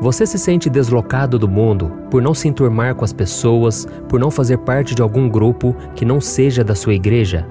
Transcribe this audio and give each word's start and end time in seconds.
Você 0.00 0.24
se 0.24 0.38
sente 0.38 0.70
deslocado 0.70 1.40
do 1.40 1.48
mundo 1.48 1.90
por 2.08 2.22
não 2.22 2.32
se 2.32 2.46
enturmar 2.46 2.94
com 2.94 3.04
as 3.04 3.12
pessoas, 3.12 3.84
por 4.08 4.20
não 4.20 4.30
fazer 4.30 4.58
parte 4.58 4.94
de 4.94 5.02
algum 5.02 5.28
grupo 5.28 5.74
que 5.96 6.04
não 6.04 6.20
seja 6.20 6.62
da 6.62 6.76
sua 6.76 6.94
igreja? 6.94 7.44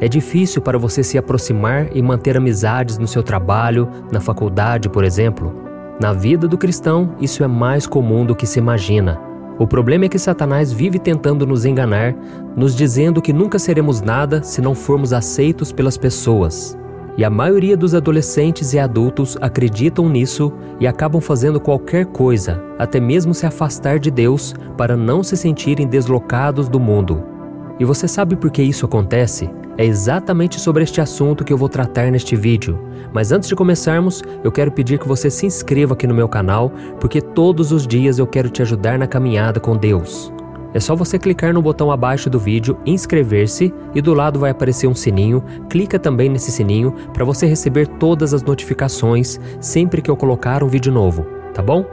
É 0.00 0.06
difícil 0.06 0.62
para 0.62 0.78
você 0.78 1.02
se 1.02 1.18
aproximar 1.18 1.88
e 1.96 2.00
manter 2.00 2.36
amizades 2.36 2.98
no 2.98 3.08
seu 3.08 3.20
trabalho, 3.20 3.88
na 4.12 4.20
faculdade, 4.20 4.88
por 4.88 5.02
exemplo? 5.02 5.52
Na 6.00 6.12
vida 6.12 6.46
do 6.46 6.56
cristão, 6.56 7.16
isso 7.20 7.42
é 7.42 7.48
mais 7.48 7.84
comum 7.84 8.24
do 8.24 8.36
que 8.36 8.46
se 8.46 8.60
imagina. 8.60 9.20
O 9.58 9.66
problema 9.66 10.04
é 10.04 10.08
que 10.08 10.20
Satanás 10.20 10.72
vive 10.72 11.00
tentando 11.00 11.44
nos 11.44 11.64
enganar, 11.64 12.14
nos 12.54 12.76
dizendo 12.76 13.20
que 13.20 13.32
nunca 13.32 13.58
seremos 13.58 14.00
nada 14.00 14.40
se 14.44 14.60
não 14.60 14.72
formos 14.72 15.12
aceitos 15.12 15.72
pelas 15.72 15.98
pessoas. 15.98 16.78
E 17.18 17.24
a 17.24 17.28
maioria 17.28 17.76
dos 17.76 17.96
adolescentes 17.96 18.72
e 18.72 18.78
adultos 18.78 19.36
acreditam 19.40 20.08
nisso 20.08 20.52
e 20.78 20.86
acabam 20.86 21.20
fazendo 21.20 21.58
qualquer 21.58 22.06
coisa, 22.06 22.62
até 22.78 23.00
mesmo 23.00 23.34
se 23.34 23.44
afastar 23.44 23.98
de 23.98 24.08
Deus, 24.08 24.54
para 24.76 24.96
não 24.96 25.24
se 25.24 25.36
sentirem 25.36 25.88
deslocados 25.88 26.68
do 26.68 26.78
mundo. 26.78 27.24
E 27.80 27.84
você 27.84 28.06
sabe 28.06 28.36
por 28.36 28.52
que 28.52 28.62
isso 28.62 28.86
acontece? 28.86 29.50
É 29.76 29.84
exatamente 29.84 30.60
sobre 30.60 30.84
este 30.84 31.00
assunto 31.00 31.44
que 31.44 31.52
eu 31.52 31.58
vou 31.58 31.68
tratar 31.68 32.08
neste 32.12 32.36
vídeo. 32.36 32.78
Mas 33.12 33.32
antes 33.32 33.48
de 33.48 33.56
começarmos, 33.56 34.22
eu 34.44 34.52
quero 34.52 34.70
pedir 34.70 35.00
que 35.00 35.08
você 35.08 35.28
se 35.28 35.44
inscreva 35.44 35.94
aqui 35.94 36.06
no 36.06 36.14
meu 36.14 36.28
canal, 36.28 36.70
porque 37.00 37.20
todos 37.20 37.72
os 37.72 37.84
dias 37.84 38.20
eu 38.20 38.28
quero 38.28 38.48
te 38.48 38.62
ajudar 38.62 38.96
na 38.96 39.08
caminhada 39.08 39.58
com 39.58 39.76
Deus. 39.76 40.32
É 40.74 40.80
só 40.80 40.94
você 40.94 41.18
clicar 41.18 41.54
no 41.54 41.62
botão 41.62 41.90
abaixo 41.90 42.28
do 42.28 42.38
vídeo, 42.38 42.76
inscrever-se 42.84 43.72
e 43.94 44.02
do 44.02 44.12
lado 44.12 44.38
vai 44.38 44.50
aparecer 44.50 44.86
um 44.86 44.94
sininho. 44.94 45.42
Clica 45.68 45.98
também 45.98 46.28
nesse 46.28 46.52
sininho 46.52 46.92
para 47.12 47.24
você 47.24 47.46
receber 47.46 47.86
todas 47.86 48.34
as 48.34 48.42
notificações 48.42 49.40
sempre 49.60 50.02
que 50.02 50.10
eu 50.10 50.16
colocar 50.16 50.62
um 50.62 50.68
vídeo 50.68 50.92
novo, 50.92 51.26
tá 51.54 51.62
bom? 51.62 51.84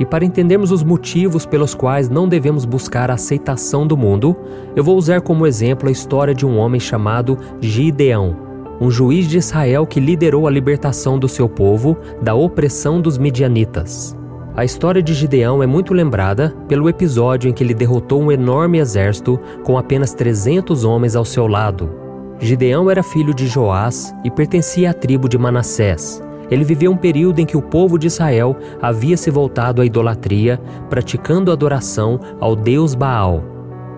E 0.00 0.04
para 0.04 0.24
entendermos 0.24 0.72
os 0.72 0.82
motivos 0.82 1.46
pelos 1.46 1.72
quais 1.72 2.08
não 2.08 2.28
devemos 2.28 2.64
buscar 2.64 3.10
a 3.10 3.14
aceitação 3.14 3.86
do 3.86 3.96
mundo, 3.96 4.36
eu 4.74 4.82
vou 4.82 4.96
usar 4.96 5.20
como 5.20 5.46
exemplo 5.46 5.88
a 5.88 5.92
história 5.92 6.34
de 6.34 6.44
um 6.44 6.58
homem 6.58 6.80
chamado 6.80 7.38
Gideão, 7.60 8.36
um 8.80 8.90
juiz 8.90 9.28
de 9.28 9.38
Israel 9.38 9.86
que 9.86 10.00
liderou 10.00 10.48
a 10.48 10.50
libertação 10.50 11.16
do 11.16 11.28
seu 11.28 11.48
povo 11.48 11.96
da 12.20 12.34
opressão 12.34 13.00
dos 13.00 13.16
midianitas. 13.16 14.16
A 14.56 14.64
história 14.64 15.02
de 15.02 15.12
Gideão 15.12 15.64
é 15.64 15.66
muito 15.66 15.92
lembrada 15.92 16.54
pelo 16.68 16.88
episódio 16.88 17.50
em 17.50 17.52
que 17.52 17.64
ele 17.64 17.74
derrotou 17.74 18.22
um 18.22 18.30
enorme 18.30 18.78
exército 18.78 19.36
com 19.64 19.76
apenas 19.76 20.14
300 20.14 20.84
homens 20.84 21.16
ao 21.16 21.24
seu 21.24 21.48
lado. 21.48 21.90
Gideão 22.38 22.88
era 22.88 23.02
filho 23.02 23.34
de 23.34 23.48
Joás 23.48 24.14
e 24.22 24.30
pertencia 24.30 24.90
à 24.90 24.94
tribo 24.94 25.28
de 25.28 25.36
Manassés. 25.36 26.22
Ele 26.52 26.62
viveu 26.62 26.92
um 26.92 26.96
período 26.96 27.40
em 27.40 27.46
que 27.46 27.56
o 27.56 27.62
povo 27.62 27.98
de 27.98 28.06
Israel 28.06 28.56
havia 28.80 29.16
se 29.16 29.28
voltado 29.28 29.82
à 29.82 29.86
idolatria, 29.86 30.60
praticando 30.88 31.50
adoração 31.50 32.20
ao 32.38 32.54
deus 32.54 32.94
Baal. 32.94 33.42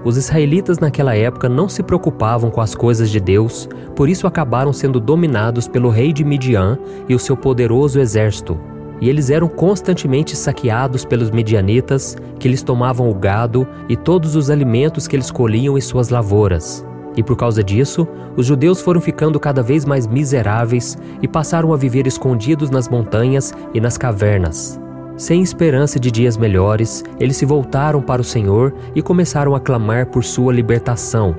Os 0.07 0.17
israelitas 0.17 0.79
naquela 0.79 1.15
época 1.15 1.51
não 1.51 1.69
se 1.69 1.83
preocupavam 1.83 2.51
com 2.51 2.63
as 2.63 2.75
coisas 2.75 3.11
de 3.11 3.21
Deus, 3.21 3.69
por 3.95 4.09
isso 4.09 4.27
acabaram 4.27 4.73
sendo 4.73 5.01
dominados 5.01 5.69
pelo 5.69 5.91
rei 5.91 6.15
de 6.15 6.25
Midian 6.25 6.79
e 7.07 7.15
o 7.15 7.19
seu 7.19 7.37
poderoso 7.37 8.01
exército 8.01 8.59
e 9.01 9.09
eles 9.09 9.31
eram 9.31 9.49
constantemente 9.49 10.37
saqueados 10.37 11.05
pelos 11.05 11.31
medianitas, 11.31 12.17
que 12.39 12.49
lhes 12.49 12.63
tomavam 12.63 13.11
o 13.11 13.15
gado 13.15 13.67
e 13.89 13.97
todos 13.97 14.37
os 14.37 14.51
alimentos 14.51 15.07
que 15.07 15.17
eles 15.17 15.31
colhiam 15.31 15.77
em 15.77 15.81
suas 15.81 16.09
lavouras. 16.09 16.85
E 17.17 17.23
por 17.23 17.37
causa 17.37 17.65
disso, 17.65 18.07
os 18.37 18.47
judeus 18.47 18.81
foram 18.81 19.01
ficando 19.01 19.41
cada 19.41 19.63
vez 19.63 19.85
mais 19.85 20.07
miseráveis 20.07 20.99
e 21.23 21.27
passaram 21.27 21.73
a 21.73 21.77
viver 21.77 22.07
escondidos 22.07 22.69
nas 22.69 22.89
montanhas 22.89 23.55
e 23.73 23.81
nas 23.81 23.97
cavernas. 23.97 24.79
Sem 25.17 25.41
esperança 25.41 25.99
de 25.99 26.11
dias 26.11 26.37
melhores, 26.37 27.03
eles 27.19 27.39
se 27.39 27.47
voltaram 27.47 28.03
para 28.03 28.21
o 28.21 28.25
Senhor 28.25 28.75
e 28.95 29.01
começaram 29.01 29.55
a 29.55 29.61
clamar 29.61 30.07
por 30.07 30.23
sua 30.23 30.53
libertação. 30.53 31.35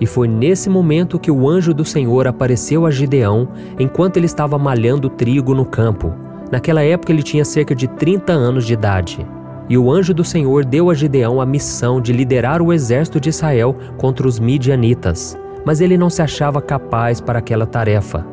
E 0.00 0.06
foi 0.06 0.26
nesse 0.26 0.70
momento 0.70 1.18
que 1.18 1.30
o 1.30 1.46
anjo 1.46 1.74
do 1.74 1.84
Senhor 1.84 2.26
apareceu 2.26 2.86
a 2.86 2.90
Gideão 2.90 3.48
enquanto 3.78 4.16
ele 4.16 4.26
estava 4.26 4.56
malhando 4.56 5.10
trigo 5.10 5.54
no 5.54 5.66
campo. 5.66 6.27
Naquela 6.50 6.82
época 6.82 7.12
ele 7.12 7.22
tinha 7.22 7.44
cerca 7.44 7.74
de 7.74 7.86
30 7.86 8.32
anos 8.32 8.64
de 8.64 8.72
idade. 8.72 9.26
E 9.68 9.76
o 9.76 9.90
anjo 9.90 10.14
do 10.14 10.24
Senhor 10.24 10.64
deu 10.64 10.88
a 10.88 10.94
Gideão 10.94 11.40
a 11.40 11.46
missão 11.46 12.00
de 12.00 12.12
liderar 12.12 12.62
o 12.62 12.72
exército 12.72 13.20
de 13.20 13.28
Israel 13.28 13.76
contra 13.98 14.26
os 14.26 14.38
midianitas, 14.38 15.38
mas 15.64 15.82
ele 15.82 15.98
não 15.98 16.08
se 16.08 16.22
achava 16.22 16.62
capaz 16.62 17.20
para 17.20 17.38
aquela 17.38 17.66
tarefa. 17.66 18.26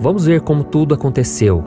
Vamos 0.00 0.26
ver 0.26 0.40
como 0.40 0.64
tudo 0.64 0.94
aconteceu. 0.94 1.62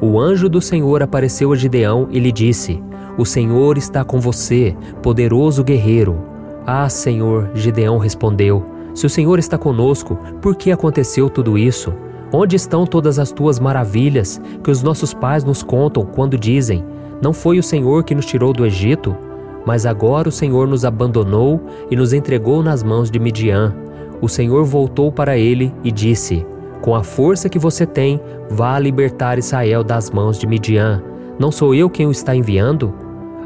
O 0.00 0.20
anjo 0.20 0.48
do 0.48 0.60
Senhor 0.60 1.02
apareceu 1.02 1.52
a 1.52 1.56
Gideão 1.56 2.06
e 2.10 2.20
lhe 2.20 2.30
disse: 2.30 2.80
O 3.18 3.24
Senhor 3.24 3.76
está 3.76 4.04
com 4.04 4.20
você, 4.20 4.76
poderoso 5.02 5.64
guerreiro. 5.64 6.18
Ah, 6.64 6.88
Senhor, 6.88 7.50
Gideão 7.54 7.96
respondeu: 7.96 8.64
Se 8.94 9.06
o 9.06 9.10
Senhor 9.10 9.38
está 9.38 9.56
conosco, 9.56 10.16
por 10.40 10.54
que 10.54 10.70
aconteceu 10.70 11.30
tudo 11.30 11.56
isso? 11.56 11.92
Onde 12.32 12.56
estão 12.56 12.86
todas 12.86 13.18
as 13.18 13.30
tuas 13.30 13.60
maravilhas 13.60 14.40
que 14.62 14.70
os 14.70 14.82
nossos 14.82 15.14
pais 15.14 15.44
nos 15.44 15.62
contam 15.62 16.04
quando 16.04 16.38
dizem: 16.38 16.84
Não 17.22 17.32
foi 17.32 17.58
o 17.58 17.62
Senhor 17.62 18.04
que 18.04 18.14
nos 18.14 18.26
tirou 18.26 18.52
do 18.52 18.66
Egito? 18.66 19.16
Mas 19.64 19.86
agora 19.86 20.28
o 20.28 20.32
Senhor 20.32 20.66
nos 20.66 20.84
abandonou 20.84 21.60
e 21.90 21.96
nos 21.96 22.12
entregou 22.12 22.62
nas 22.62 22.82
mãos 22.82 23.10
de 23.10 23.18
Midian. 23.18 23.74
O 24.20 24.28
Senhor 24.28 24.64
voltou 24.64 25.12
para 25.12 25.36
ele 25.36 25.72
e 25.84 25.92
disse: 25.92 26.46
Com 26.80 26.94
a 26.94 27.02
força 27.02 27.48
que 27.48 27.58
você 27.58 27.86
tem, 27.86 28.20
vá 28.50 28.78
libertar 28.78 29.38
Israel 29.38 29.84
das 29.84 30.10
mãos 30.10 30.38
de 30.38 30.46
Midian. 30.46 31.02
Não 31.38 31.52
sou 31.52 31.74
eu 31.74 31.90
quem 31.90 32.06
o 32.06 32.10
está 32.10 32.34
enviando? 32.34 32.94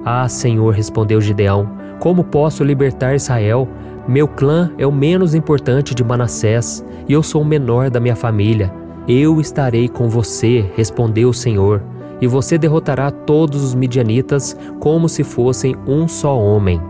Ah, 0.05 0.29
Senhor, 0.29 0.73
respondeu 0.73 1.21
Gideão, 1.21 1.69
como 1.99 2.25
posso 2.25 2.65
libertar 2.65 3.15
Israel? 3.15 3.69
Meu 4.11 4.27
clã 4.27 4.73
é 4.77 4.85
o 4.85 4.91
menos 4.91 5.37
importante 5.37 5.95
de 5.95 6.03
Manassés 6.03 6.85
e 7.09 7.13
eu 7.13 7.23
sou 7.23 7.43
o 7.43 7.45
menor 7.45 7.91
da 7.91 8.01
minha 8.01 8.17
família. 8.17 8.75
Eu 9.07 9.41
estarei 9.41 9.89
com 9.89 10.09
você, 10.09 10.69
respondeu 10.75 11.29
o 11.29 11.33
Senhor, 11.33 11.81
e 12.21 12.27
você 12.27 12.59
derrotará 12.59 13.13
todos 13.13 13.63
os 13.63 13.73
midianitas 13.73 14.57
como 14.81 15.09
se 15.09 15.23
fossem 15.23 15.77
um 15.87 16.09
só 16.09 16.37
homem. 16.37 16.83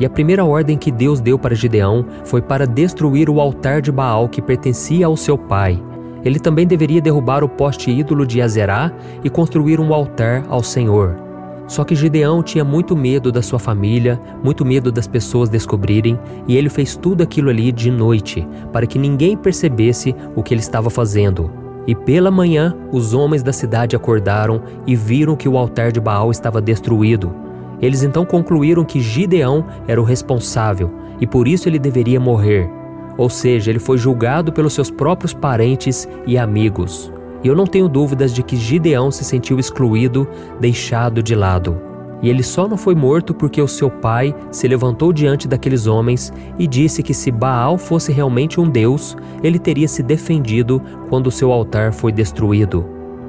E 0.00 0.04
a 0.04 0.10
primeira 0.10 0.44
ordem 0.44 0.76
que 0.76 0.90
Deus 0.90 1.20
deu 1.20 1.38
para 1.38 1.54
Gideão 1.54 2.04
foi 2.24 2.42
para 2.42 2.66
destruir 2.66 3.30
o 3.30 3.40
altar 3.40 3.80
de 3.80 3.92
Baal 3.92 4.28
que 4.28 4.42
pertencia 4.42 5.06
ao 5.06 5.16
seu 5.16 5.38
pai. 5.38 5.80
Ele 6.24 6.40
também 6.40 6.66
deveria 6.66 7.00
derrubar 7.00 7.44
o 7.44 7.48
poste 7.48 7.88
ídolo 7.88 8.26
de 8.26 8.42
Azerá 8.42 8.90
e 9.22 9.30
construir 9.30 9.78
um 9.78 9.94
altar 9.94 10.42
ao 10.48 10.64
Senhor. 10.64 11.25
Só 11.66 11.82
que 11.82 11.94
Gideão 11.94 12.42
tinha 12.42 12.64
muito 12.64 12.96
medo 12.96 13.32
da 13.32 13.42
sua 13.42 13.58
família, 13.58 14.20
muito 14.42 14.64
medo 14.64 14.92
das 14.92 15.06
pessoas 15.06 15.48
descobrirem, 15.48 16.18
e 16.46 16.56
ele 16.56 16.68
fez 16.68 16.96
tudo 16.96 17.22
aquilo 17.22 17.50
ali 17.50 17.72
de 17.72 17.90
noite, 17.90 18.46
para 18.72 18.86
que 18.86 18.98
ninguém 18.98 19.36
percebesse 19.36 20.14
o 20.34 20.42
que 20.42 20.54
ele 20.54 20.60
estava 20.60 20.88
fazendo. 20.88 21.50
E 21.86 21.94
pela 21.94 22.30
manhã, 22.30 22.76
os 22.92 23.14
homens 23.14 23.42
da 23.42 23.52
cidade 23.52 23.96
acordaram 23.96 24.62
e 24.86 24.96
viram 24.96 25.36
que 25.36 25.48
o 25.48 25.56
altar 25.56 25.92
de 25.92 26.00
Baal 26.00 26.30
estava 26.30 26.60
destruído. 26.60 27.32
Eles 27.80 28.02
então 28.02 28.24
concluíram 28.24 28.84
que 28.84 29.00
Gideão 29.00 29.64
era 29.86 30.00
o 30.00 30.04
responsável 30.04 30.90
e 31.20 31.26
por 31.26 31.46
isso 31.46 31.68
ele 31.68 31.78
deveria 31.78 32.18
morrer. 32.18 32.68
Ou 33.16 33.30
seja, 33.30 33.70
ele 33.70 33.78
foi 33.78 33.98
julgado 33.98 34.52
pelos 34.52 34.72
seus 34.72 34.90
próprios 34.90 35.32
parentes 35.32 36.08
e 36.26 36.36
amigos. 36.36 37.12
E 37.42 37.48
eu 37.48 37.54
não 37.54 37.66
tenho 37.66 37.88
dúvidas 37.88 38.32
de 38.34 38.42
que 38.42 38.56
Gideão 38.56 39.10
se 39.10 39.24
sentiu 39.24 39.58
excluído, 39.58 40.26
deixado 40.60 41.22
de 41.22 41.34
lado. 41.34 41.80
E 42.22 42.30
ele 42.30 42.42
só 42.42 42.66
não 42.66 42.76
foi 42.76 42.94
morto 42.94 43.34
porque 43.34 43.60
o 43.60 43.68
seu 43.68 43.90
pai 43.90 44.34
se 44.50 44.66
levantou 44.66 45.12
diante 45.12 45.46
daqueles 45.46 45.86
homens 45.86 46.32
e 46.58 46.66
disse 46.66 47.02
que 47.02 47.12
se 47.12 47.30
Baal 47.30 47.76
fosse 47.76 48.10
realmente 48.10 48.58
um 48.58 48.68
deus, 48.68 49.16
ele 49.42 49.58
teria 49.58 49.86
se 49.86 50.02
defendido 50.02 50.80
quando 51.08 51.26
o 51.26 51.30
seu 51.30 51.52
altar 51.52 51.92
foi 51.92 52.10
destruído. 52.12 52.86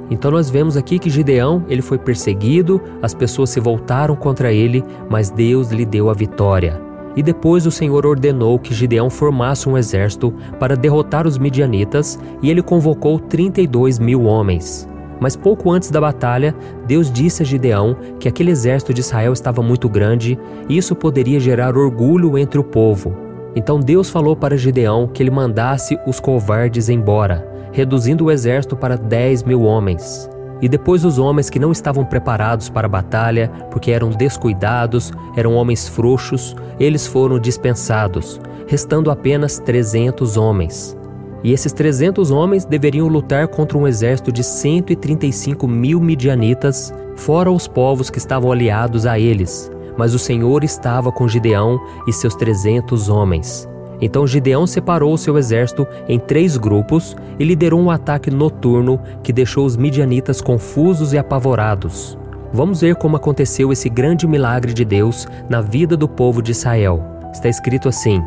Então 0.09 0.31
nós 0.31 0.49
vemos 0.49 0.77
aqui 0.77 0.99
que 0.99 1.09
Gideão, 1.09 1.65
ele 1.67 1.81
foi 1.81 1.97
perseguido, 1.97 2.81
as 3.01 3.13
pessoas 3.13 3.49
se 3.49 3.59
voltaram 3.59 4.15
contra 4.15 4.53
ele, 4.53 4.83
mas 5.09 5.29
Deus 5.29 5.69
lhe 5.69 5.85
deu 5.85 6.09
a 6.09 6.13
vitória. 6.13 6.86
E 7.17 7.23
depois 7.23 7.65
o 7.65 7.71
Senhor 7.71 8.05
ordenou 8.05 8.59
que 8.59 8.75
Gideão 8.75 9.09
formasse 9.09 9.67
um 9.67 9.75
exército 9.75 10.31
para 10.59 10.77
derrotar 10.77 11.25
os 11.25 11.39
midianitas, 11.39 12.19
e 12.43 12.49
ele 12.51 12.61
convocou 12.61 13.19
32 13.19 13.97
mil 13.97 14.23
homens. 14.23 14.87
Mas 15.19 15.35
pouco 15.35 15.71
antes 15.71 15.89
da 15.89 15.99
batalha, 15.99 16.55
Deus 16.85 17.11
disse 17.11 17.41
a 17.41 17.45
Gideão 17.45 17.97
que 18.19 18.27
aquele 18.27 18.51
exército 18.51 18.93
de 18.93 19.01
Israel 19.01 19.33
estava 19.33 19.63
muito 19.63 19.89
grande 19.89 20.37
e 20.69 20.77
isso 20.77 20.95
poderia 20.95 21.39
gerar 21.39 21.75
orgulho 21.75 22.37
entre 22.37 22.59
o 22.59 22.63
povo. 22.63 23.17
Então 23.55 23.79
Deus 23.79 24.11
falou 24.11 24.35
para 24.35 24.55
Gideão 24.55 25.07
que 25.07 25.23
ele 25.23 25.31
mandasse 25.31 25.99
os 26.05 26.19
covardes 26.19 26.87
embora, 26.87 27.51
reduzindo 27.71 28.25
o 28.25 28.31
exército 28.31 28.75
para 28.75 28.95
10 28.95 29.41
mil 29.41 29.63
homens. 29.63 30.29
E 30.61 30.67
depois 30.67 31.05
os 31.05 31.19
homens 31.19 31.49
que 31.49 31.59
não 31.59 31.71
estavam 31.71 32.03
preparados 32.03 32.69
para 32.69 32.87
a 32.87 32.89
batalha, 32.89 33.51
porque 33.71 33.91
eram 33.91 34.09
descuidados, 34.09 35.11
eram 35.35 35.53
homens 35.53 35.87
frouxos, 35.87 36.55
eles 36.79 37.05
foram 37.05 37.39
dispensados, 37.39 38.39
restando 38.67 39.11
apenas 39.11 39.59
300 39.59 40.37
homens. 40.37 40.97
E 41.43 41.53
esses 41.53 41.71
300 41.71 42.31
homens 42.31 42.65
deveriam 42.65 43.07
lutar 43.07 43.47
contra 43.47 43.77
um 43.77 43.87
exército 43.87 44.31
de 44.31 44.43
135 44.43 45.67
mil 45.67 45.99
midianitas, 46.01 46.93
fora 47.15 47.51
os 47.51 47.67
povos 47.67 48.09
que 48.09 48.17
estavam 48.17 48.51
aliados 48.51 49.05
a 49.05 49.19
eles. 49.19 49.71
Mas 49.97 50.13
o 50.13 50.19
Senhor 50.19 50.63
estava 50.63 51.11
com 51.11 51.27
Gideão 51.27 51.79
e 52.07 52.13
seus 52.13 52.35
trezentos 52.35 53.09
homens. 53.09 53.67
Então 53.99 54.27
Gideão 54.27 54.67
separou 54.67 55.17
seu 55.17 55.37
exército 55.37 55.87
em 56.07 56.19
três 56.19 56.57
grupos 56.57 57.15
e 57.39 57.43
liderou 57.43 57.79
um 57.79 57.89
ataque 57.89 58.29
noturno 58.29 58.99
que 59.23 59.33
deixou 59.33 59.65
os 59.65 59.75
midianitas 59.75 60.41
confusos 60.41 61.13
e 61.13 61.17
apavorados. 61.17 62.17
Vamos 62.53 62.81
ver 62.81 62.95
como 62.95 63.17
aconteceu 63.17 63.71
esse 63.71 63.89
grande 63.89 64.27
milagre 64.27 64.73
de 64.73 64.85
Deus 64.85 65.27
na 65.49 65.61
vida 65.61 65.97
do 65.97 66.07
povo 66.07 66.41
de 66.41 66.51
Israel. 66.51 67.03
Está 67.33 67.49
escrito 67.49 67.89
assim: 67.89 68.21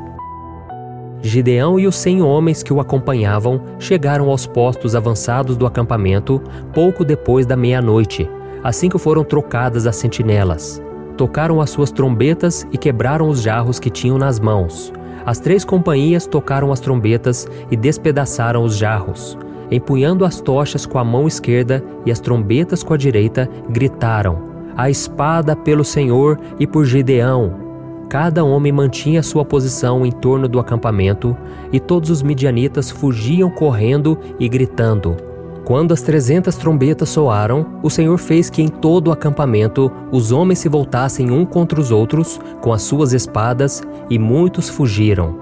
Gideão 1.22 1.78
e 1.78 1.87
os 1.87 1.96
cem 1.96 2.20
homens 2.20 2.62
que 2.62 2.73
o 2.73 2.81
acompanhavam 2.81 3.61
chegaram 3.78 4.28
aos 4.31 4.46
postos 4.46 4.94
avançados 4.94 5.56
do 5.56 5.66
acampamento 5.66 6.40
pouco 6.73 7.05
depois 7.05 7.46
da 7.46 7.56
meia-noite, 7.56 8.28
assim 8.62 8.88
que 8.88 8.99
foram 8.99 9.23
trocadas 9.25 9.87
as 9.87 9.96
sentinelas. 9.96 10.82
Tocaram 11.16 11.61
as 11.61 11.70
suas 11.70 11.90
trombetas 11.90 12.66
e 12.73 12.78
quebraram 12.78 13.28
os 13.28 13.43
jarros 13.43 13.78
que 13.78 13.90
tinham 13.90 14.16
nas 14.16 14.40
mãos. 14.40 14.93
As 15.25 15.38
três 15.38 15.64
companhias 15.64 16.26
tocaram 16.26 16.72
as 16.72 16.81
trombetas 16.81 17.46
e 17.70 17.76
despedaçaram 17.76 18.62
os 18.62 18.76
jarros. 18.76 19.37
Empunhando 19.70 20.25
as 20.25 20.40
tochas 20.40 20.84
com 20.84 20.99
a 20.99 21.05
mão 21.05 21.28
esquerda 21.28 21.82
e 22.05 22.11
as 22.11 22.20
trombetas 22.20 22.82
com 22.82 22.94
a 22.94 22.96
direita, 22.96 23.49
gritaram: 23.69 24.38
A 24.76 24.90
espada 24.90 25.55
pelo 25.55 25.84
Senhor 25.84 26.38
e 26.58 26.67
por 26.67 26.84
Gideão. 26.84 27.69
Cada 28.08 28.43
homem 28.43 28.72
mantinha 28.72 29.22
sua 29.22 29.44
posição 29.44 30.05
em 30.05 30.11
torno 30.11 30.49
do 30.49 30.58
acampamento, 30.58 31.37
e 31.73 31.78
todos 31.78 32.11
os 32.11 32.23
midianitas 32.23 32.90
fugiam 32.90 33.49
correndo 33.49 34.19
e 34.40 34.49
gritando: 34.49 35.30
quando 35.70 35.93
as 35.93 36.02
trezentas 36.02 36.56
trombetas 36.56 37.11
soaram, 37.11 37.64
o 37.81 37.88
Senhor 37.88 38.19
fez 38.19 38.50
que 38.50 38.61
em 38.61 38.67
todo 38.67 39.06
o 39.06 39.12
acampamento 39.12 39.88
os 40.11 40.32
homens 40.32 40.58
se 40.58 40.69
voltassem 40.69 41.31
um 41.31 41.44
contra 41.46 41.81
os 41.81 41.93
outros 41.93 42.40
com 42.61 42.72
as 42.72 42.82
suas 42.82 43.12
espadas 43.12 43.81
e 44.11 44.19
muitos 44.19 44.69
fugiram. 44.69 45.38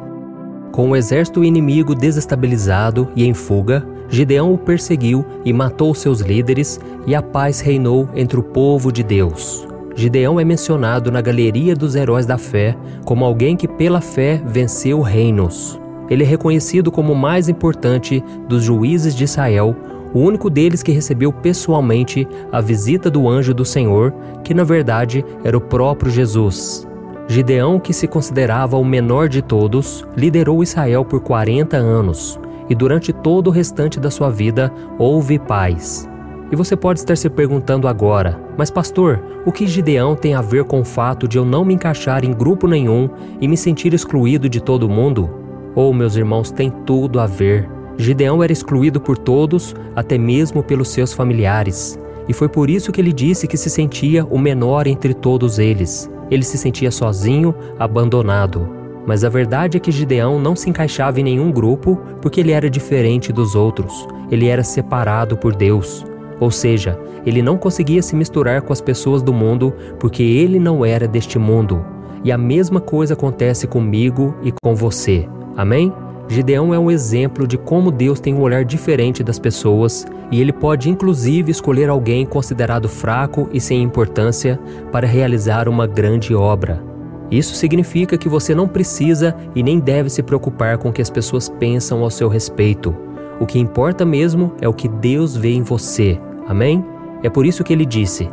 Com 0.70 0.90
o 0.90 0.96
exército 0.96 1.42
inimigo 1.42 1.94
desestabilizado 1.94 3.08
e 3.16 3.25
em 3.25 3.32
fuga, 3.32 3.82
Gideão 4.10 4.52
o 4.52 4.58
perseguiu 4.58 5.25
e 5.46 5.52
matou 5.54 5.94
seus 5.94 6.20
líderes, 6.20 6.78
e 7.06 7.14
a 7.14 7.22
paz 7.22 7.60
reinou 7.60 8.06
entre 8.14 8.38
o 8.38 8.42
povo 8.42 8.92
de 8.92 9.02
Deus. 9.02 9.66
Gideão 9.94 10.38
é 10.38 10.44
mencionado 10.44 11.10
na 11.10 11.22
galeria 11.22 11.74
dos 11.74 11.94
heróis 11.94 12.26
da 12.26 12.36
fé 12.36 12.76
como 13.02 13.24
alguém 13.24 13.56
que 13.56 13.66
pela 13.66 14.02
fé 14.02 14.42
venceu 14.44 15.00
reinos. 15.00 15.81
Ele 16.10 16.22
é 16.22 16.26
reconhecido 16.26 16.92
como 16.92 17.14
o 17.14 17.16
mais 17.16 17.48
importante 17.48 18.22
dos 18.46 18.62
juízes 18.62 19.14
de 19.14 19.24
Israel, 19.24 19.74
o 20.12 20.20
único 20.20 20.49
deles 20.49 20.82
que 20.82 20.93
recebeu 20.93 21.32
pessoalmente 21.32 22.26
a 22.50 22.60
visita 22.60 23.10
do 23.10 23.28
anjo 23.28 23.52
do 23.52 23.64
Senhor, 23.64 24.12
que 24.43 24.55
na 24.55 24.64
verdade 24.64 25.25
era 25.44 25.56
o 25.56 25.60
próprio 25.60 26.10
Jesus. 26.10 26.87
Gideão, 27.26 27.78
que 27.78 27.93
se 27.93 28.08
considerava 28.08 28.78
o 28.78 28.84
menor 28.84 29.28
de 29.28 29.43
todos, 29.43 30.06
liderou 30.16 30.62
Israel 30.62 31.05
por 31.05 31.20
40 31.20 31.76
anos, 31.76 32.40
e 32.70 32.75
durante 32.75 33.12
todo 33.12 33.49
o 33.49 33.52
restante 33.52 34.00
da 34.00 34.10
sua 34.10 34.31
vida 34.31 34.72
houve 34.99 35.38
paz. 35.38 36.08
E 36.50 36.56
você 36.56 36.75
pode 36.75 37.00
estar 37.00 37.16
se 37.16 37.28
perguntando 37.28 37.87
agora, 37.87 38.40
mas 38.56 38.70
pastor, 38.70 39.22
o 39.44 39.52
que 39.52 39.66
Gideão 39.66 40.16
tem 40.16 40.34
a 40.34 40.40
ver 40.40 40.64
com 40.64 40.81
o 40.81 40.84
fato 40.84 41.28
de 41.28 41.37
eu 41.37 41.44
não 41.44 41.64
me 41.64 41.75
encaixar 41.75 42.25
em 42.25 42.32
grupo 42.32 42.66
nenhum 42.66 43.10
e 43.38 43.46
me 43.46 43.56
sentir 43.56 43.93
excluído 43.93 44.49
de 44.49 44.60
todo 44.60 44.88
mundo? 44.88 45.28
Oh, 45.75 45.93
meus 45.93 46.16
irmãos, 46.16 46.50
tem 46.50 46.70
tudo 46.70 47.20
a 47.20 47.26
ver. 47.26 47.77
Gideão 47.98 48.44
era 48.44 48.52
excluído 48.52 49.00
por 49.00 49.18
todos, 49.18 49.74
até 49.94 50.16
mesmo 50.16 50.62
pelos 50.62 50.88
seus 50.88 51.12
familiares. 51.12 51.98
E 52.28 52.32
foi 52.32 52.48
por 52.48 52.70
isso 52.70 52.92
que 52.92 53.00
ele 53.00 53.12
disse 53.12 53.48
que 53.48 53.56
se 53.56 53.68
sentia 53.68 54.24
o 54.24 54.38
menor 54.38 54.86
entre 54.86 55.12
todos 55.12 55.58
eles. 55.58 56.08
Ele 56.30 56.44
se 56.44 56.56
sentia 56.56 56.92
sozinho, 56.92 57.52
abandonado. 57.76 58.68
Mas 59.04 59.24
a 59.24 59.28
verdade 59.28 59.76
é 59.76 59.80
que 59.80 59.90
Gideão 59.90 60.38
não 60.38 60.54
se 60.54 60.70
encaixava 60.70 61.18
em 61.18 61.24
nenhum 61.24 61.50
grupo 61.50 61.98
porque 62.22 62.40
ele 62.40 62.52
era 62.52 62.70
diferente 62.70 63.32
dos 63.32 63.56
outros. 63.56 64.06
Ele 64.30 64.46
era 64.46 64.62
separado 64.62 65.36
por 65.36 65.56
Deus. 65.56 66.04
Ou 66.38 66.52
seja, 66.52 66.96
ele 67.26 67.42
não 67.42 67.56
conseguia 67.56 68.02
se 68.02 68.14
misturar 68.14 68.62
com 68.62 68.72
as 68.72 68.80
pessoas 68.80 69.22
do 69.22 69.32
mundo 69.32 69.74
porque 69.98 70.22
ele 70.22 70.60
não 70.60 70.84
era 70.84 71.08
deste 71.08 71.38
mundo. 71.38 71.84
E 72.22 72.30
a 72.30 72.38
mesma 72.38 72.80
coisa 72.80 73.14
acontece 73.14 73.66
comigo 73.66 74.36
e 74.42 74.52
com 74.62 74.74
você. 74.74 75.26
Amém? 75.56 75.92
Gideão 76.28 76.75
é 76.75 76.78
um 76.78 76.90
exemplo 76.90 77.46
de 77.46 77.56
como 77.56 77.90
Deus 77.90 78.20
tem 78.20 78.34
um 78.34 78.42
olhar 78.42 78.62
diferente 78.62 79.25
das 79.25 79.38
pessoas 79.38 80.06
e 80.30 80.40
ele 80.40 80.52
pode 80.52 80.90
inclusive 80.90 81.50
escolher 81.50 81.88
alguém 81.88 82.26
considerado 82.26 82.86
fraco 82.86 83.48
e 83.50 83.58
sem 83.58 83.82
importância 83.82 84.60
para 84.92 85.06
realizar 85.06 85.70
uma 85.70 85.86
grande 85.86 86.34
obra. 86.34 86.84
Isso 87.30 87.54
significa 87.54 88.19
que 88.19 88.28
você 88.28 88.54
não 88.54 88.69
precisa 88.69 89.34
e 89.54 89.62
nem 89.62 89.78
deve 89.78 90.10
se 90.10 90.22
preocupar 90.22 90.76
com 90.76 90.90
o 90.90 90.92
que 90.92 91.02
as 91.02 91.10
pessoas 91.10 91.48
pensam 91.48 92.02
ao 92.02 92.10
seu 92.10 92.28
respeito. 92.28 92.94
O 93.40 93.46
que 93.46 93.58
importa 93.58 94.04
mesmo 94.04 94.52
é 94.60 94.69
o 94.69 94.74
que 94.74 94.88
Deus 94.88 95.34
vê 95.34 95.52
em 95.52 95.62
você. 95.62 96.20
Amém? 96.46 96.84
É 97.22 97.31
por 97.31 97.46
isso 97.46 97.64
que 97.64 97.72
ele 97.72 97.86
disse: 97.86 98.28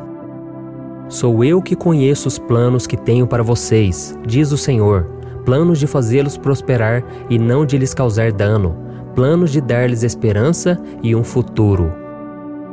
Sou 1.07 1.43
eu 1.43 1.61
que 1.61 1.75
conheço 1.75 2.27
os 2.27 2.39
planos 2.39 2.87
que 2.87 2.97
tenho 2.97 3.27
para 3.27 3.43
vocês, 3.43 4.17
diz 4.25 4.51
o 4.51 4.57
Senhor 4.57 5.15
planos 5.45 5.79
de 5.79 5.87
fazê-los 5.87 6.37
prosperar 6.37 7.03
e 7.29 7.37
não 7.37 7.65
de 7.65 7.77
lhes 7.77 7.93
causar 7.93 8.31
dano, 8.31 8.75
planos 9.13 9.51
de 9.51 9.61
dar-lhes 9.61 10.03
esperança 10.03 10.77
e 11.01 11.15
um 11.15 11.23
futuro. 11.23 11.93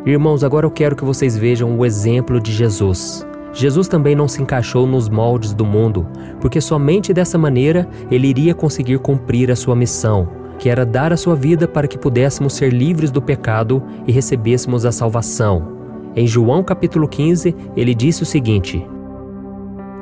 Irmãos, 0.04 0.42
agora 0.42 0.66
eu 0.66 0.70
quero 0.70 0.96
que 0.96 1.04
vocês 1.04 1.36
vejam 1.36 1.78
o 1.78 1.86
exemplo 1.86 2.40
de 2.40 2.50
Jesus. 2.50 3.24
Jesus 3.52 3.86
também 3.86 4.16
não 4.16 4.26
se 4.26 4.42
encaixou 4.42 4.86
nos 4.86 5.08
moldes 5.08 5.52
do 5.52 5.64
mundo, 5.64 6.08
porque 6.40 6.60
somente 6.60 7.12
dessa 7.12 7.36
maneira 7.36 7.86
ele 8.10 8.26
iria 8.26 8.54
conseguir 8.54 8.98
cumprir 8.98 9.50
a 9.50 9.56
sua 9.56 9.76
missão, 9.76 10.28
que 10.58 10.70
era 10.70 10.86
dar 10.86 11.12
a 11.12 11.16
sua 11.16 11.36
vida 11.36 11.68
para 11.68 11.86
que 11.86 11.98
pudéssemos 11.98 12.54
ser 12.54 12.72
livres 12.72 13.10
do 13.10 13.20
pecado 13.20 13.82
e 14.06 14.10
recebêssemos 14.10 14.86
a 14.86 14.90
salvação. 14.90 15.76
Em 16.16 16.26
João 16.26 16.62
capítulo 16.62 17.06
15, 17.06 17.54
ele 17.76 17.94
disse 17.94 18.22
o 18.22 18.26
seguinte: 18.26 18.84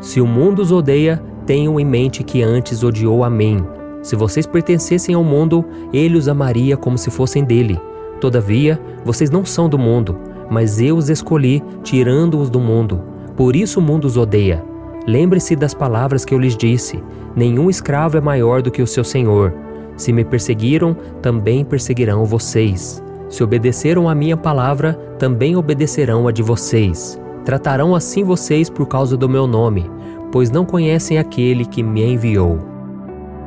Se 0.00 0.20
o 0.20 0.26
mundo 0.26 0.62
os 0.62 0.70
odeia, 0.72 1.22
tenham 1.50 1.80
em 1.80 1.84
mente 1.84 2.22
que 2.22 2.44
antes 2.44 2.84
odiou 2.84 3.24
a 3.24 3.28
mim. 3.28 3.66
Se 4.02 4.14
vocês 4.14 4.46
pertencessem 4.46 5.16
ao 5.16 5.24
mundo, 5.24 5.64
ele 5.92 6.16
os 6.16 6.28
amaria 6.28 6.76
como 6.76 6.96
se 6.96 7.10
fossem 7.10 7.42
dele. 7.42 7.76
Todavia, 8.20 8.80
vocês 9.04 9.32
não 9.32 9.44
são 9.44 9.68
do 9.68 9.76
mundo, 9.76 10.16
mas 10.48 10.80
eu 10.80 10.96
os 10.96 11.10
escolhi, 11.10 11.60
tirando-os 11.82 12.48
do 12.48 12.60
mundo. 12.60 13.02
Por 13.36 13.56
isso 13.56 13.80
o 13.80 13.82
mundo 13.82 14.04
os 14.04 14.16
odeia. 14.16 14.64
Lembre-se 15.08 15.56
das 15.56 15.74
palavras 15.74 16.24
que 16.24 16.32
eu 16.32 16.38
lhes 16.38 16.56
disse: 16.56 17.02
nenhum 17.34 17.68
escravo 17.68 18.16
é 18.16 18.20
maior 18.20 18.62
do 18.62 18.70
que 18.70 18.80
o 18.80 18.86
seu 18.86 19.02
senhor. 19.02 19.52
Se 19.96 20.12
me 20.12 20.24
perseguiram, 20.24 20.96
também 21.20 21.64
perseguirão 21.64 22.24
vocês. 22.24 23.02
Se 23.28 23.42
obedeceram 23.42 24.08
à 24.08 24.14
minha 24.14 24.36
palavra, 24.36 24.92
também 25.18 25.56
obedecerão 25.56 26.28
a 26.28 26.30
de 26.30 26.44
vocês. 26.44 27.20
Tratarão 27.44 27.92
assim 27.92 28.22
vocês 28.22 28.70
por 28.70 28.86
causa 28.86 29.16
do 29.16 29.28
meu 29.28 29.48
nome, 29.48 29.90
pois 30.32 30.50
não 30.50 30.64
conhecem 30.64 31.18
aquele 31.18 31.64
que 31.64 31.82
me 31.82 32.02
enviou. 32.02 32.58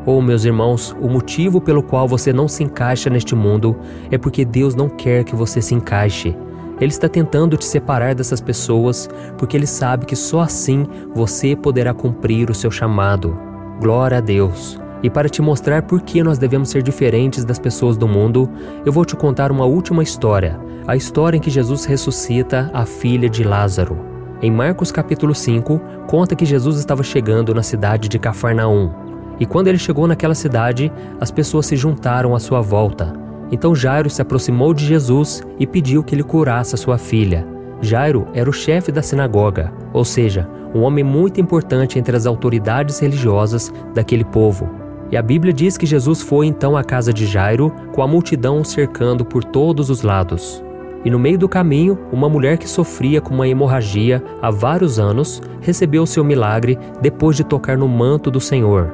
Ou, 0.05 0.17
oh, 0.17 0.21
meus 0.21 0.43
irmãos, 0.43 0.93
o 1.01 1.07
motivo 1.07 1.61
pelo 1.61 1.81
qual 1.81 2.07
você 2.07 2.33
não 2.33 2.47
se 2.47 2.63
encaixa 2.63 3.09
neste 3.09 3.33
mundo 3.35 3.75
é 4.11 4.17
porque 4.17 4.43
Deus 4.43 4.75
não 4.75 4.89
quer 4.89 5.23
que 5.23 5.35
você 5.35 5.61
se 5.61 5.73
encaixe. 5.73 6.35
Ele 6.79 6.91
está 6.91 7.07
tentando 7.07 7.55
te 7.55 7.63
separar 7.63 8.13
dessas 8.13 8.41
pessoas 8.41 9.09
porque 9.37 9.55
ele 9.55 9.67
sabe 9.67 10.05
que 10.05 10.15
só 10.15 10.41
assim 10.41 10.85
você 11.15 11.55
poderá 11.55 11.93
cumprir 11.93 12.49
o 12.49 12.53
seu 12.55 12.69
chamado. 12.69 13.37
Glória 13.79 14.17
a 14.17 14.21
Deus! 14.21 14.77
E 15.01 15.09
para 15.09 15.29
te 15.29 15.41
mostrar 15.41 15.83
por 15.83 16.01
que 16.01 16.23
nós 16.23 16.37
devemos 16.37 16.69
ser 16.69 16.81
diferentes 16.81 17.43
das 17.43 17.59
pessoas 17.59 17.97
do 17.97 18.07
mundo, 18.07 18.49
eu 18.85 18.91
vou 18.91 19.05
te 19.05 19.15
contar 19.15 19.51
uma 19.51 19.65
última 19.65 20.01
história, 20.01 20.59
a 20.87 20.95
história 20.95 21.37
em 21.37 21.41
que 21.41 21.49
Jesus 21.49 21.85
ressuscita 21.85 22.71
a 22.73 22.85
filha 22.85 23.29
de 23.29 23.43
Lázaro. 23.43 24.12
Em 24.43 24.51
Marcos 24.51 24.91
capítulo 24.91 25.33
5, 25.33 25.79
conta 26.05 26.35
que 26.35 26.43
Jesus 26.43 26.77
estava 26.77 27.01
chegando 27.01 27.55
na 27.55 27.63
cidade 27.63 28.09
de 28.09 28.19
Cafarnaum. 28.19 28.91
E 29.39 29.45
quando 29.45 29.69
ele 29.69 29.77
chegou 29.77 30.05
naquela 30.05 30.35
cidade, 30.35 30.91
as 31.17 31.31
pessoas 31.31 31.65
se 31.65 31.77
juntaram 31.77 32.35
à 32.35 32.39
sua 32.41 32.59
volta. 32.59 33.13
Então 33.53 33.73
Jairo 33.73 34.09
se 34.09 34.21
aproximou 34.21 34.73
de 34.73 34.85
Jesus 34.85 35.41
e 35.57 35.65
pediu 35.65 36.03
que 36.03 36.13
ele 36.13 36.23
curasse 36.23 36.75
a 36.75 36.77
sua 36.77 36.97
filha. 36.97 37.47
Jairo 37.79 38.27
era 38.33 38.49
o 38.49 38.53
chefe 38.53 38.91
da 38.91 39.01
sinagoga, 39.01 39.71
ou 39.93 40.03
seja, 40.03 40.45
um 40.75 40.81
homem 40.81 41.05
muito 41.05 41.39
importante 41.39 41.97
entre 41.97 42.13
as 42.13 42.25
autoridades 42.25 42.99
religiosas 42.99 43.71
daquele 43.93 44.25
povo. 44.25 44.69
E 45.09 45.15
a 45.15 45.21
Bíblia 45.21 45.53
diz 45.53 45.77
que 45.77 45.85
Jesus 45.85 46.21
foi 46.21 46.47
então 46.47 46.75
à 46.75 46.83
casa 46.83 47.13
de 47.13 47.25
Jairo, 47.25 47.73
com 47.93 48.01
a 48.01 48.07
multidão 48.09 48.61
cercando 48.61 49.23
por 49.23 49.41
todos 49.41 49.89
os 49.89 50.01
lados. 50.01 50.62
E 51.05 51.09
no 51.09 51.19
meio 51.19 51.37
do 51.37 51.49
caminho, 51.49 51.99
uma 52.11 52.29
mulher 52.29 52.57
que 52.57 52.69
sofria 52.69 53.19
com 53.19 53.33
uma 53.33 53.47
hemorragia 53.47 54.23
há 54.41 54.49
vários 54.49 54.99
anos 54.99 55.41
recebeu 55.59 56.05
seu 56.05 56.23
milagre 56.23 56.77
depois 57.01 57.35
de 57.35 57.43
tocar 57.43 57.77
no 57.77 57.87
manto 57.87 58.31
do 58.31 58.39
Senhor. 58.39 58.93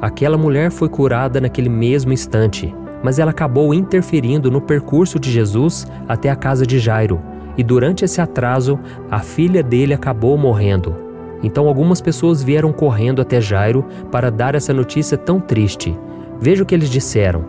Aquela 0.00 0.38
mulher 0.38 0.70
foi 0.70 0.88
curada 0.88 1.40
naquele 1.40 1.68
mesmo 1.68 2.12
instante, 2.12 2.72
mas 3.02 3.18
ela 3.18 3.32
acabou 3.32 3.74
interferindo 3.74 4.50
no 4.50 4.60
percurso 4.60 5.18
de 5.18 5.30
Jesus 5.30 5.86
até 6.06 6.30
a 6.30 6.36
casa 6.36 6.64
de 6.64 6.78
Jairo. 6.78 7.20
e 7.56 7.64
durante 7.64 8.04
esse 8.04 8.20
atraso, 8.20 8.78
a 9.10 9.18
filha 9.18 9.64
dele 9.64 9.92
acabou 9.92 10.38
morrendo. 10.38 10.94
Então 11.42 11.66
algumas 11.66 12.00
pessoas 12.00 12.40
vieram 12.40 12.72
correndo 12.72 13.20
até 13.20 13.40
Jairo 13.40 13.84
para 14.12 14.30
dar 14.30 14.54
essa 14.54 14.72
notícia 14.72 15.18
tão 15.18 15.40
triste. 15.40 15.98
Veja 16.40 16.62
o 16.62 16.66
que 16.66 16.72
eles 16.72 16.88
disseram: 16.88 17.44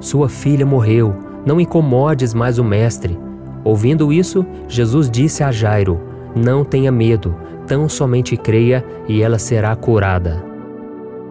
Sua 0.00 0.28
filha 0.28 0.66
morreu, 0.66 1.14
não 1.44 1.60
incomodes 1.60 2.34
mais 2.34 2.58
o 2.58 2.64
mestre. 2.64 3.18
Ouvindo 3.64 4.12
isso, 4.12 4.44
Jesus 4.68 5.10
disse 5.10 5.42
a 5.42 5.50
Jairo: 5.50 6.00
Não 6.34 6.64
tenha 6.64 6.90
medo, 6.90 7.34
tão 7.66 7.88
somente 7.88 8.36
creia 8.36 8.84
e 9.08 9.22
ela 9.22 9.38
será 9.38 9.74
curada. 9.76 10.42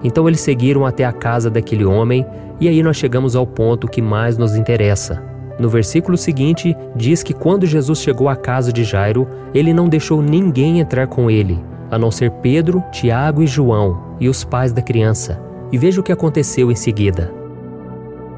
Então 0.03 0.27
eles 0.27 0.41
seguiram 0.41 0.85
até 0.85 1.03
a 1.03 1.11
casa 1.11 1.49
daquele 1.49 1.83
homem, 1.83 2.25
e 2.59 2.67
aí 2.67 2.81
nós 2.83 2.97
chegamos 2.97 3.35
ao 3.35 3.45
ponto 3.45 3.87
que 3.87 4.01
mais 4.01 4.37
nos 4.37 4.55
interessa. 4.55 5.21
No 5.59 5.67
versículo 5.67 6.17
seguinte, 6.17 6.75
diz 6.95 7.21
que 7.21 7.33
quando 7.33 7.65
Jesus 7.65 7.99
chegou 7.99 8.29
à 8.29 8.35
casa 8.35 8.71
de 8.71 8.85
Jairo, 8.85 9.27
ele 9.53 9.73
não 9.73 9.89
deixou 9.89 10.21
ninguém 10.21 10.79
entrar 10.79 11.07
com 11.07 11.29
ele, 11.29 11.59
a 11.91 11.97
não 11.97 12.09
ser 12.09 12.31
Pedro, 12.31 12.81
Tiago 12.91 13.43
e 13.43 13.47
João, 13.47 14.15
e 14.21 14.29
os 14.29 14.43
pais 14.43 14.71
da 14.71 14.81
criança. 14.81 15.41
E 15.71 15.77
veja 15.77 15.99
o 15.99 16.03
que 16.03 16.13
aconteceu 16.13 16.71
em 16.71 16.75
seguida. 16.75 17.33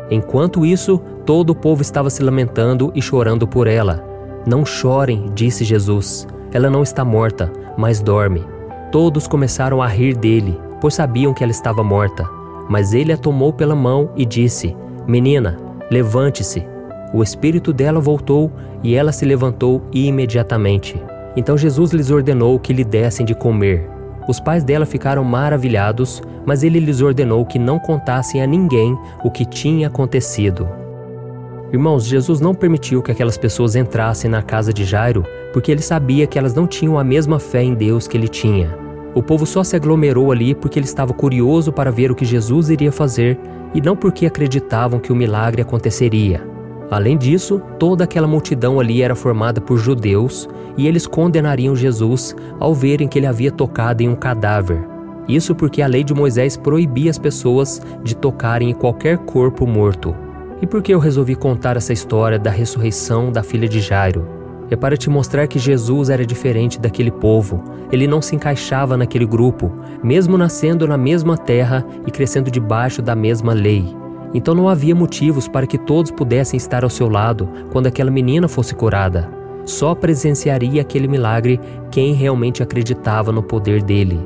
Enquanto 0.10 0.66
isso, 0.66 1.00
todo 1.32 1.52
o 1.52 1.56
povo 1.56 1.82
estava 1.82 2.10
se 2.10 2.22
lamentando 2.22 2.92
e 2.94 3.02
chorando 3.02 3.48
por 3.48 3.66
ela. 3.66 4.04
Não 4.46 4.66
chorem, 4.66 5.32
disse 5.34 5.64
Jesus. 5.64 6.28
Ela 6.52 6.70
não 6.70 6.84
está 6.84 7.06
morta, 7.06 7.50
mas 7.78 8.02
dorme. 8.02 8.44
Todos 8.92 9.30
começaram 9.30 9.82
a 9.82 9.88
rir 9.88 10.14
dele, 10.14 10.60
pois 10.82 10.94
sabiam 10.94 11.34
que 11.34 11.42
ela 11.42 11.54
estava 11.54 11.82
morta. 11.86 12.30
Mas 12.68 12.94
ele 12.94 13.14
a 13.14 13.18
tomou 13.18 13.54
pela 13.54 13.74
mão 13.74 14.10
e 14.14 14.26
disse: 14.26 14.76
Menina, 15.08 15.58
levante-se. 15.90 16.68
O 17.14 17.24
espírito 17.24 17.72
dela 17.72 18.02
voltou 18.02 18.52
e 18.84 18.94
ela 18.94 19.14
se 19.14 19.24
levantou 19.24 19.82
imediatamente. 19.94 21.02
Então 21.38 21.58
Jesus 21.58 21.92
lhes 21.92 22.12
ordenou 22.12 22.60
que 22.60 22.74
lhe 22.74 22.84
dessem 22.84 23.26
de 23.26 23.34
comer. 23.34 23.90
Os 24.28 24.42
pais 24.42 24.66
dela 24.66 24.86
ficaram 24.86 25.24
maravilhados, 25.24 26.22
mas 26.46 26.62
ele 26.62 26.82
lhes 26.82 27.00
ordenou 27.00 27.46
que 27.46 27.58
não 27.58 27.80
contassem 27.80 28.44
a 28.44 28.46
ninguém 28.46 29.00
o 29.24 29.32
que 29.32 29.46
tinha 29.46 29.88
acontecido. 29.88 30.81
Irmãos, 31.74 32.06
Jesus 32.06 32.42
não 32.42 32.54
permitiu 32.54 33.02
que 33.02 33.12
aquelas 33.12 33.38
pessoas 33.38 33.78
entrassem 33.78 34.30
na 34.30 34.42
casa 34.42 34.74
de 34.74 34.84
Jairo 34.84 35.24
porque 35.54 35.72
ele 35.72 35.82
sabia 35.82 36.28
que 36.28 36.38
elas 36.38 36.54
não 36.54 36.68
tinham 36.68 37.00
a 37.00 37.04
mesma 37.04 37.40
fé 37.40 37.64
em 37.64 37.74
Deus 37.74 38.08
que 38.08 38.18
ele 38.18 38.28
tinha. 38.28 38.78
O 39.16 39.24
povo 39.24 39.46
só 39.46 39.64
se 39.64 39.76
aglomerou 39.76 40.34
ali 40.34 40.54
porque 40.54 40.78
ele 40.78 40.86
estava 40.86 41.14
curioso 41.14 41.72
para 41.72 41.90
ver 41.90 42.12
o 42.12 42.16
que 42.16 42.26
Jesus 42.26 42.70
iria 42.70 42.92
fazer 42.92 43.40
e 43.74 43.80
não 43.80 43.96
porque 43.96 44.26
acreditavam 44.26 45.00
que 45.00 45.14
o 45.14 45.16
milagre 45.16 45.62
aconteceria. 45.62 46.46
Além 46.90 47.18
disso, 47.18 47.62
toda 47.80 48.04
aquela 48.04 48.28
multidão 48.28 48.78
ali 48.78 49.02
era 49.02 49.16
formada 49.16 49.62
por 49.62 49.78
judeus 49.78 50.50
e 50.76 50.88
eles 50.88 51.08
condenariam 51.08 51.74
Jesus 51.74 52.36
ao 52.60 52.74
verem 52.74 53.08
que 53.08 53.18
ele 53.18 53.28
havia 53.28 53.52
tocado 53.52 54.04
em 54.04 54.10
um 54.10 54.16
cadáver. 54.16 54.86
Isso 55.26 55.56
porque 55.56 55.82
a 55.82 55.88
lei 55.88 56.04
de 56.04 56.14
Moisés 56.14 56.58
proibia 56.58 57.10
as 57.10 57.18
pessoas 57.18 57.82
de 58.04 58.14
tocarem 58.14 58.72
em 58.72 58.74
qualquer 58.74 59.20
corpo 59.20 59.66
morto. 59.66 60.14
E 60.62 60.68
por 60.68 60.84
que 60.84 60.94
eu 60.94 61.00
resolvi 61.00 61.36
contar 61.36 61.76
essa 61.76 61.92
história 61.92 62.38
da 62.38 62.52
ressurreição 62.52 63.32
da 63.32 63.42
filha 63.42 63.68
de 63.68 63.80
Jairo? 63.82 64.28
É 64.70 64.76
para 64.76 64.96
te 64.96 65.10
mostrar 65.10 65.48
que 65.48 65.58
Jesus 65.58 66.10
era 66.10 66.24
diferente 66.24 66.80
daquele 66.80 67.10
povo. 67.10 67.64
Ele 67.92 68.06
não 68.06 68.22
se 68.22 68.36
encaixava 68.36 68.96
naquele 68.96 69.26
grupo, 69.26 69.72
mesmo 70.04 70.38
nascendo 70.38 70.88
na 70.88 70.98
mesma 70.98 71.36
terra 71.36 71.84
e 72.06 72.12
crescendo 72.12 72.52
debaixo 72.52 73.02
da 73.02 73.16
mesma 73.16 73.54
lei. 73.54 73.84
Então 74.36 74.54
não 74.54 74.70
havia 74.70 74.96
motivos 74.96 75.48
para 75.48 75.66
que 75.66 75.80
todos 75.80 76.12
pudessem 76.12 76.58
estar 76.58 76.84
ao 76.84 76.90
seu 76.92 77.10
lado 77.10 77.50
quando 77.72 77.88
aquela 77.88 78.12
menina 78.12 78.48
fosse 78.48 78.76
curada. 78.76 79.28
Só 79.66 79.96
presenciaria 79.96 80.82
aquele 80.82 81.08
milagre 81.08 81.60
quem 81.90 82.14
realmente 82.14 82.62
acreditava 82.62 83.32
no 83.32 83.42
poder 83.42 83.82
dele. 83.82 84.22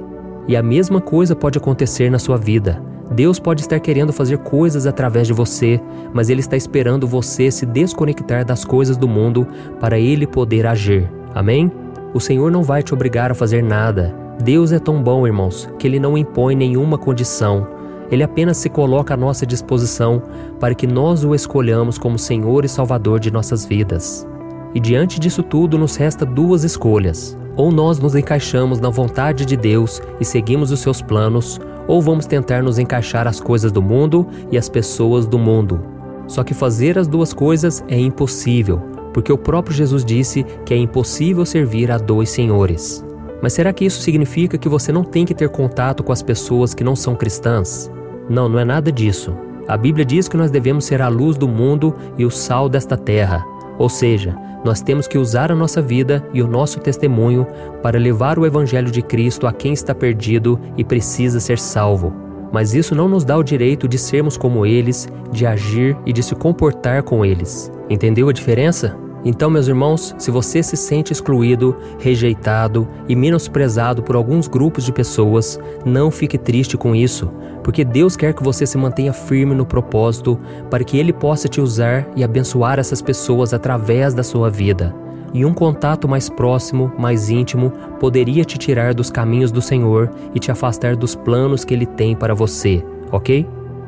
E 0.49 0.55
a 0.55 0.61
mesma 0.61 0.99
coisa 0.99 1.33
pode 1.33 1.57
acontecer 1.57 2.11
na 2.11 2.19
sua 2.19 2.37
vida. 2.37 2.84
Deus 3.11 3.39
pode 3.39 3.61
estar 3.61 3.79
querendo 3.79 4.11
fazer 4.11 4.39
coisas 4.39 4.87
através 4.87 5.27
de 5.27 5.33
você, 5.33 5.79
mas 6.13 6.29
Ele 6.29 6.39
está 6.39 6.57
esperando 6.57 7.07
você 7.07 7.51
se 7.51 7.65
desconectar 7.65 8.43
das 8.43 8.65
coisas 8.65 8.97
do 8.97 9.07
mundo 9.07 9.47
para 9.79 9.99
Ele 9.99 10.25
poder 10.25 10.65
agir. 10.65 11.09
Amém? 11.33 11.71
O 12.13 12.19
Senhor 12.19 12.51
não 12.51 12.63
vai 12.63 12.81
te 12.81 12.93
obrigar 12.93 13.31
a 13.31 13.35
fazer 13.35 13.61
nada. 13.61 14.15
Deus 14.43 14.71
é 14.71 14.79
tão 14.79 15.01
bom, 15.01 15.25
irmãos, 15.25 15.69
que 15.77 15.87
Ele 15.87 15.99
não 15.99 16.17
impõe 16.17 16.55
nenhuma 16.55 16.97
condição. 16.97 17.67
Ele 18.11 18.23
apenas 18.23 18.57
se 18.57 18.69
coloca 18.69 19.13
à 19.13 19.17
nossa 19.17 19.45
disposição 19.45 20.21
para 20.59 20.75
que 20.75 20.87
nós 20.87 21.23
o 21.23 21.33
escolhamos 21.33 21.97
como 21.97 22.19
Senhor 22.19 22.65
e 22.65 22.69
Salvador 22.69 23.19
de 23.19 23.31
nossas 23.31 23.65
vidas. 23.65 24.27
E 24.73 24.79
diante 24.79 25.19
disso 25.19 25.41
tudo 25.41 25.77
nos 25.77 25.95
resta 25.95 26.25
duas 26.25 26.63
escolhas. 26.63 27.37
Ou 27.55 27.71
nós 27.71 27.99
nos 27.99 28.15
encaixamos 28.15 28.79
na 28.79 28.89
vontade 28.89 29.45
de 29.45 29.55
Deus 29.55 30.01
e 30.19 30.25
seguimos 30.25 30.71
os 30.71 30.81
seus 30.81 31.01
planos, 31.01 31.59
ou 31.87 32.01
vamos 32.01 32.25
tentar 32.25 32.63
nos 32.63 32.79
encaixar 32.79 33.27
às 33.27 33.39
coisas 33.39 33.71
do 33.71 33.81
mundo 33.81 34.27
e 34.51 34.57
às 34.57 34.69
pessoas 34.69 35.25
do 35.25 35.37
mundo. 35.37 35.81
Só 36.27 36.43
que 36.43 36.53
fazer 36.53 36.97
as 36.97 37.07
duas 37.07 37.33
coisas 37.33 37.83
é 37.87 37.97
impossível, 37.97 38.79
porque 39.13 39.31
o 39.31 39.37
próprio 39.37 39.75
Jesus 39.75 40.03
disse 40.03 40.45
que 40.65 40.73
é 40.73 40.77
impossível 40.77 41.45
servir 41.45 41.91
a 41.91 41.97
dois 41.97 42.29
senhores. 42.29 43.05
Mas 43.41 43.53
será 43.53 43.71
que 43.71 43.85
isso 43.85 44.01
significa 44.01 44.57
que 44.57 44.69
você 44.69 44.91
não 44.91 45.03
tem 45.03 45.25
que 45.25 45.35
ter 45.35 45.49
contato 45.49 46.03
com 46.03 46.11
as 46.11 46.23
pessoas 46.23 46.73
que 46.73 46.83
não 46.83 46.95
são 46.95 47.15
cristãs? 47.15 47.91
Não, 48.29 48.49
não 48.49 48.57
é 48.57 48.65
nada 48.65 48.91
disso. 48.91 49.35
A 49.67 49.77
Bíblia 49.77 50.05
diz 50.05 50.27
que 50.27 50.37
nós 50.37 50.51
devemos 50.51 50.85
ser 50.85 51.01
a 51.01 51.07
luz 51.07 51.37
do 51.37 51.47
mundo 51.47 51.95
e 52.17 52.25
o 52.25 52.31
sal 52.31 52.69
desta 52.69 52.97
terra. 52.97 53.45
Ou 53.77 53.89
seja, 53.89 54.35
nós 54.63 54.81
temos 54.81 55.07
que 55.07 55.17
usar 55.17 55.51
a 55.51 55.55
nossa 55.55 55.81
vida 55.81 56.27
e 56.33 56.41
o 56.41 56.47
nosso 56.47 56.79
testemunho 56.79 57.45
para 57.83 57.99
levar 57.99 58.39
o 58.39 58.45
Evangelho 58.45 58.89
de 58.89 59.01
Cristo 59.01 59.45
a 59.45 59.53
quem 59.53 59.73
está 59.73 59.93
perdido 59.93 60.59
e 60.77 60.83
precisa 60.83 61.39
ser 61.39 61.59
salvo. 61.59 62.13
Mas 62.51 62.73
isso 62.73 62.95
não 62.95 63.07
nos 63.07 63.23
dá 63.23 63.37
o 63.37 63.43
direito 63.43 63.87
de 63.87 63.97
sermos 63.97 64.37
como 64.37 64.65
eles, 64.65 65.07
de 65.31 65.45
agir 65.45 65.95
e 66.05 66.13
de 66.13 66.23
se 66.23 66.33
comportar 66.35 67.03
com 67.03 67.23
eles. 67.25 67.71
Entendeu 67.89 68.29
a 68.29 68.33
diferença? 68.33 69.04
Então, 69.25 69.49
meus 69.49 69.67
irmãos, 69.67 70.13
se 70.19 70.29
você 70.29 70.61
se 70.61 70.77
sente 70.77 71.11
excluído, 71.11 71.75
rejeitado 71.97 72.87
e 73.09 73.15
menosprezado 73.15 74.03
por 74.03 74.15
alguns 74.15 74.47
grupos 74.47 74.85
de 74.85 74.93
pessoas, 74.93 75.59
não 75.83 76.11
fique 76.11 76.37
triste 76.37 76.77
com 76.77 76.95
isso, 76.95 77.31
porque 77.63 77.83
Deus 77.83 78.15
quer 78.15 78.35
que 78.35 78.43
você 78.43 78.67
se 78.67 78.77
mantenha 78.77 79.11
firme 79.11 79.55
no 79.55 79.65
propósito 79.65 80.39
para 80.69 80.83
que 80.83 80.99
Ele 80.99 81.11
possa 81.11 81.47
te 81.47 81.59
usar 81.59 82.07
e 82.15 82.23
abençoar 82.23 82.77
essas 82.77 83.01
pessoas 83.01 83.51
através 83.51 84.13
da 84.13 84.21
sua 84.21 84.47
vida. 84.47 84.93
E 85.33 85.43
um 85.43 85.55
contato 85.55 86.07
mais 86.07 86.29
próximo, 86.29 86.93
mais 86.95 87.31
íntimo, 87.31 87.71
poderia 87.99 88.45
te 88.45 88.59
tirar 88.59 88.93
dos 88.93 89.09
caminhos 89.09 89.51
do 89.51 89.59
Senhor 89.59 90.11
e 90.35 90.39
te 90.39 90.51
afastar 90.51 90.95
dos 90.95 91.15
planos 91.15 91.65
que 91.65 91.73
Ele 91.73 91.87
tem 91.87 92.15
para 92.15 92.35
você, 92.35 92.85
ok? 93.11 93.45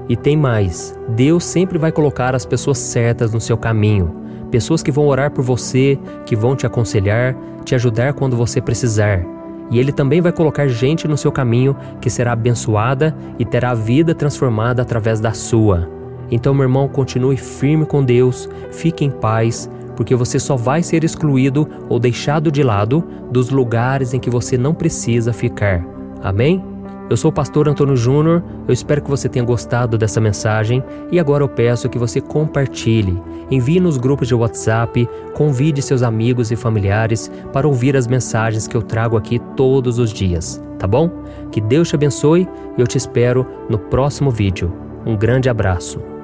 E 0.09 0.15
tem 0.15 0.35
mais: 0.35 0.97
Deus 1.09 1.43
sempre 1.45 1.77
vai 1.77 1.91
colocar 1.91 2.33
as 2.33 2.45
pessoas 2.45 2.79
certas 2.79 3.31
no 3.31 3.39
seu 3.39 3.55
caminho 3.55 4.26
pessoas 4.51 4.81
que 4.81 4.91
vão 4.91 5.07
orar 5.07 5.31
por 5.31 5.43
você, 5.43 5.97
que 6.25 6.35
vão 6.35 6.55
te 6.55 6.65
aconselhar, 6.65 7.35
te 7.63 7.75
ajudar 7.75 8.13
quando 8.13 8.35
você 8.35 8.61
precisar. 8.61 9.23
E 9.69 9.79
Ele 9.79 9.91
também 9.91 10.21
vai 10.21 10.31
colocar 10.31 10.67
gente 10.67 11.07
no 11.07 11.17
seu 11.17 11.31
caminho 11.31 11.75
que 11.99 12.09
será 12.09 12.31
abençoada 12.31 13.15
e 13.37 13.45
terá 13.45 13.71
a 13.71 13.75
vida 13.75 14.15
transformada 14.15 14.81
através 14.81 15.19
da 15.19 15.33
sua. 15.33 15.89
Então, 16.31 16.53
meu 16.53 16.63
irmão, 16.63 16.87
continue 16.87 17.37
firme 17.37 17.85
com 17.85 18.03
Deus, 18.03 18.49
fique 18.71 19.03
em 19.03 19.11
paz, 19.11 19.69
porque 19.95 20.15
você 20.15 20.39
só 20.39 20.55
vai 20.55 20.83
ser 20.83 21.03
excluído 21.03 21.67
ou 21.89 21.99
deixado 21.99 22.51
de 22.51 22.63
lado 22.63 23.03
dos 23.31 23.49
lugares 23.49 24.13
em 24.13 24.19
que 24.19 24.29
você 24.29 24.57
não 24.57 24.73
precisa 24.73 25.33
ficar. 25.33 25.85
Amém? 26.21 26.63
Eu 27.09 27.15
sou 27.15 27.29
o 27.29 27.33
pastor 27.33 27.69
Antônio 27.69 27.95
Júnior, 27.95 28.43
eu 28.67 28.73
espero 28.73 29.01
que 29.01 29.09
você 29.09 29.29
tenha 29.29 29.45
gostado 29.45 29.97
dessa 29.97 30.19
mensagem 30.19 30.83
e 31.09 31.17
agora 31.19 31.41
eu 31.41 31.47
peço 31.47 31.87
que 31.87 31.97
você 31.97 32.19
compartilhe, 32.19 33.17
envie 33.49 33.79
nos 33.79 33.97
grupos 33.97 34.27
de 34.27 34.35
WhatsApp, 34.35 35.07
convide 35.33 35.81
seus 35.81 36.03
amigos 36.03 36.51
e 36.51 36.57
familiares 36.57 37.31
para 37.53 37.65
ouvir 37.65 37.95
as 37.95 38.07
mensagens 38.07 38.67
que 38.67 38.75
eu 38.75 38.81
trago 38.81 39.15
aqui 39.15 39.39
todos 39.55 39.99
os 39.99 40.11
dias, 40.11 40.61
tá 40.77 40.85
bom? 40.85 41.09
Que 41.49 41.61
Deus 41.61 41.87
te 41.87 41.95
abençoe 41.95 42.45
e 42.77 42.81
eu 42.81 42.85
te 42.85 42.97
espero 42.97 43.47
no 43.69 43.79
próximo 43.79 44.29
vídeo. 44.29 44.73
Um 45.05 45.15
grande 45.15 45.49
abraço. 45.49 46.16